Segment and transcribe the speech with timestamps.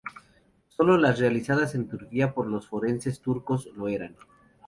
[0.69, 4.15] Sólo las realizadas en Turquía por los forenses turcos lo eran.